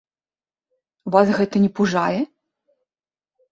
[1.17, 2.19] Вас гэта не пужае?